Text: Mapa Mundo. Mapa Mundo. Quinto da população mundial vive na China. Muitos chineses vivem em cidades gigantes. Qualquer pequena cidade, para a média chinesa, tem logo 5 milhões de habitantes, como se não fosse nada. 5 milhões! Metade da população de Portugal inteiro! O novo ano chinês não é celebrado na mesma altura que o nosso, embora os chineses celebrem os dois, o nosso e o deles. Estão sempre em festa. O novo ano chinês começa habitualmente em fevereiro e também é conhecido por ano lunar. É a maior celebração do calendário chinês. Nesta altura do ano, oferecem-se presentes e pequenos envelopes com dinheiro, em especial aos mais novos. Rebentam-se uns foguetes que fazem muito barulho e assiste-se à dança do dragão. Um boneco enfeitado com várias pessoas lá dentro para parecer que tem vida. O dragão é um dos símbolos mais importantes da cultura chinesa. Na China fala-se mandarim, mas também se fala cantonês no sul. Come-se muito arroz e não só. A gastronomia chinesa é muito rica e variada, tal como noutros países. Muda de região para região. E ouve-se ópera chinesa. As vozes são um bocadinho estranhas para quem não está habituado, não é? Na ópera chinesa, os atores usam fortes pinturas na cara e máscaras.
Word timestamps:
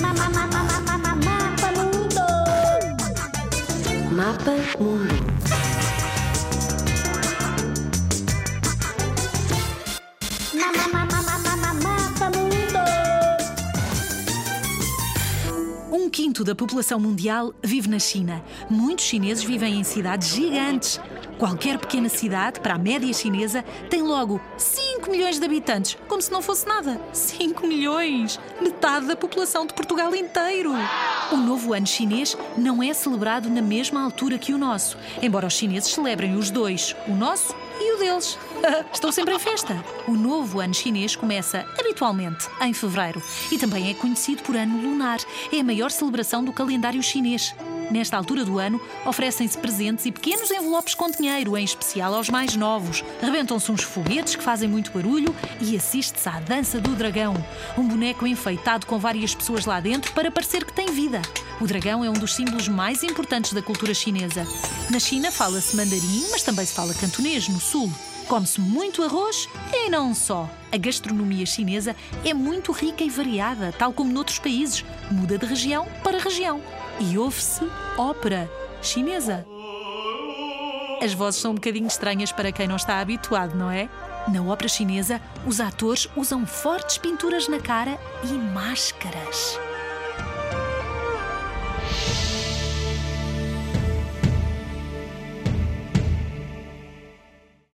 Mapa 0.00 1.68
Mundo. 1.76 2.24
Mapa 4.10 4.54
Mundo. 4.80 5.71
Quinto 16.12 16.44
da 16.44 16.54
população 16.54 17.00
mundial 17.00 17.54
vive 17.62 17.88
na 17.88 17.98
China. 17.98 18.44
Muitos 18.68 19.06
chineses 19.06 19.42
vivem 19.42 19.80
em 19.80 19.82
cidades 19.82 20.28
gigantes. 20.28 21.00
Qualquer 21.38 21.78
pequena 21.78 22.10
cidade, 22.10 22.60
para 22.60 22.74
a 22.74 22.78
média 22.78 23.10
chinesa, 23.14 23.64
tem 23.88 24.02
logo 24.02 24.38
5 24.58 25.10
milhões 25.10 25.40
de 25.40 25.44
habitantes, 25.44 25.96
como 26.06 26.20
se 26.20 26.30
não 26.30 26.42
fosse 26.42 26.68
nada. 26.68 27.00
5 27.14 27.66
milhões! 27.66 28.38
Metade 28.60 29.06
da 29.06 29.16
população 29.16 29.66
de 29.66 29.72
Portugal 29.72 30.14
inteiro! 30.14 30.72
O 31.32 31.36
novo 31.36 31.72
ano 31.72 31.86
chinês 31.86 32.36
não 32.58 32.82
é 32.82 32.92
celebrado 32.92 33.48
na 33.48 33.62
mesma 33.62 34.02
altura 34.02 34.36
que 34.36 34.52
o 34.52 34.58
nosso, 34.58 34.98
embora 35.22 35.46
os 35.46 35.54
chineses 35.54 35.92
celebrem 35.92 36.36
os 36.36 36.50
dois, 36.50 36.94
o 37.08 37.14
nosso 37.14 37.54
e 37.82 37.94
o 37.94 37.98
deles. 37.98 38.38
Estão 38.92 39.10
sempre 39.10 39.34
em 39.34 39.38
festa. 39.38 39.84
O 40.06 40.12
novo 40.12 40.60
ano 40.60 40.74
chinês 40.74 41.16
começa 41.16 41.66
habitualmente 41.78 42.48
em 42.60 42.72
fevereiro 42.72 43.22
e 43.50 43.58
também 43.58 43.90
é 43.90 43.94
conhecido 43.94 44.42
por 44.42 44.56
ano 44.56 44.80
lunar. 44.80 45.18
É 45.52 45.60
a 45.60 45.64
maior 45.64 45.90
celebração 45.90 46.44
do 46.44 46.52
calendário 46.52 47.02
chinês. 47.02 47.54
Nesta 47.90 48.16
altura 48.16 48.44
do 48.44 48.58
ano, 48.58 48.80
oferecem-se 49.04 49.58
presentes 49.58 50.06
e 50.06 50.12
pequenos 50.12 50.50
envelopes 50.50 50.94
com 50.94 51.10
dinheiro, 51.10 51.58
em 51.58 51.64
especial 51.64 52.14
aos 52.14 52.30
mais 52.30 52.56
novos. 52.56 53.04
Rebentam-se 53.20 53.70
uns 53.70 53.82
foguetes 53.82 54.34
que 54.34 54.42
fazem 54.42 54.68
muito 54.68 54.90
barulho 54.92 55.34
e 55.60 55.76
assiste-se 55.76 56.28
à 56.28 56.40
dança 56.40 56.80
do 56.80 56.94
dragão. 56.94 57.34
Um 57.76 57.86
boneco 57.86 58.26
enfeitado 58.26 58.86
com 58.86 58.98
várias 58.98 59.34
pessoas 59.34 59.66
lá 59.66 59.78
dentro 59.80 60.12
para 60.12 60.30
parecer 60.30 60.64
que 60.64 60.72
tem 60.72 60.86
vida. 60.86 61.20
O 61.62 61.66
dragão 61.66 62.04
é 62.04 62.10
um 62.10 62.14
dos 62.14 62.34
símbolos 62.34 62.66
mais 62.66 63.04
importantes 63.04 63.52
da 63.52 63.62
cultura 63.62 63.94
chinesa. 63.94 64.44
Na 64.90 64.98
China 64.98 65.30
fala-se 65.30 65.76
mandarim, 65.76 66.26
mas 66.32 66.42
também 66.42 66.66
se 66.66 66.74
fala 66.74 66.92
cantonês 66.92 67.46
no 67.46 67.60
sul. 67.60 67.88
Come-se 68.26 68.60
muito 68.60 69.00
arroz 69.00 69.48
e 69.72 69.88
não 69.88 70.12
só. 70.12 70.50
A 70.72 70.76
gastronomia 70.76 71.46
chinesa 71.46 71.94
é 72.24 72.34
muito 72.34 72.72
rica 72.72 73.04
e 73.04 73.08
variada, 73.08 73.72
tal 73.78 73.92
como 73.92 74.12
noutros 74.12 74.40
países. 74.40 74.84
Muda 75.08 75.38
de 75.38 75.46
região 75.46 75.86
para 76.02 76.18
região. 76.18 76.60
E 76.98 77.16
ouve-se 77.16 77.64
ópera 77.96 78.50
chinesa. 78.82 79.46
As 81.00 81.14
vozes 81.14 81.40
são 81.40 81.52
um 81.52 81.54
bocadinho 81.54 81.86
estranhas 81.86 82.32
para 82.32 82.50
quem 82.50 82.66
não 82.66 82.74
está 82.74 82.98
habituado, 82.98 83.54
não 83.54 83.70
é? 83.70 83.88
Na 84.26 84.42
ópera 84.42 84.68
chinesa, 84.68 85.22
os 85.46 85.60
atores 85.60 86.08
usam 86.16 86.44
fortes 86.44 86.98
pinturas 86.98 87.46
na 87.46 87.60
cara 87.60 88.00
e 88.24 88.32
máscaras. 88.32 89.60